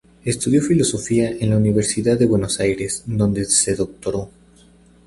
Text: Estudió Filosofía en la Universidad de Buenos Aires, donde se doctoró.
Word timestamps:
Estudió 0.25 0.63
Filosofía 0.63 1.29
en 1.29 1.51
la 1.51 1.57
Universidad 1.57 2.17
de 2.17 2.25
Buenos 2.25 2.59
Aires, 2.59 3.03
donde 3.05 3.45
se 3.45 3.75
doctoró. 3.75 4.31